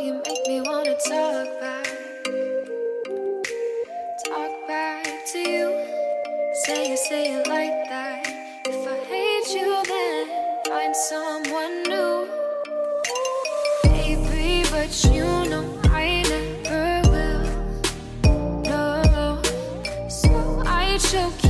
you 0.00 0.14
make 0.14 0.46
me 0.46 0.62
wanna 0.62 0.96
talk 0.96 1.60
back. 1.60 1.86
Talk 4.24 4.66
back 4.66 5.04
to 5.32 5.38
you. 5.38 5.86
Say 6.64 6.90
you 6.90 6.96
say 6.96 7.34
it 7.34 7.46
like 7.46 7.76
that. 7.90 8.26
If 8.64 8.88
I 8.88 8.96
hate 9.12 9.48
you, 9.54 9.82
then 9.84 10.26
find 10.66 10.96
someone 10.96 11.82
new. 11.82 12.28
Baby, 13.82 14.64
but 14.70 14.92
you 15.12 15.24
know 15.50 15.64
I 15.84 16.22
never 16.32 17.10
will. 17.10 17.44
No, 18.62 19.42
so 20.08 20.62
I 20.66 20.96
choke 20.98 21.44
you. 21.44 21.49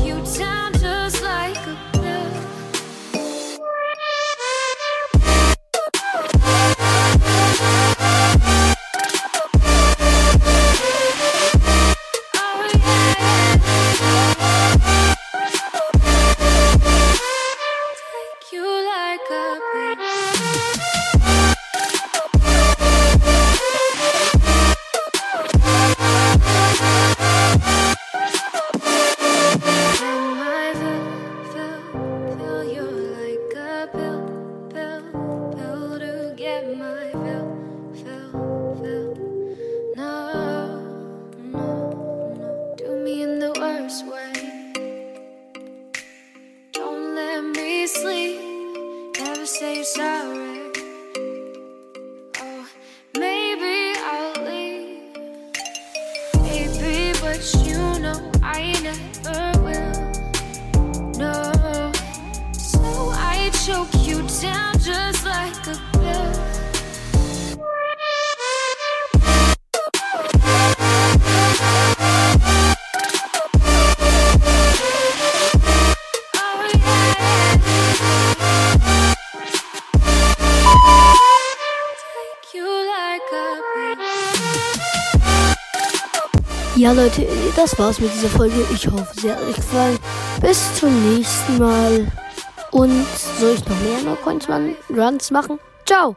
But 57.21 57.55
you 57.65 57.79
know 58.01 58.33
I 58.43 58.73
never 58.83 59.63
will. 59.63 60.10
Ja, 86.81 86.93
Leute, 86.93 87.27
das 87.57 87.79
war's 87.79 88.01
mit 88.01 88.11
dieser 88.15 88.31
Folge. 88.31 88.55
Ich 88.73 88.89
hoffe, 88.89 89.07
sie 89.21 89.31
hat 89.31 89.43
euch 89.43 89.57
gefallen. 89.57 89.99
Bis 90.41 90.75
zum 90.77 91.15
nächsten 91.15 91.59
Mal. 91.59 92.11
Und 92.71 93.07
soll 93.39 93.53
ich 93.53 93.69
noch 93.69 93.79
mehr 93.81 94.01
No 94.03 94.15
Coins 94.15 94.49
Runs 94.89 95.31
machen? 95.31 95.59
Ciao! 95.85 96.17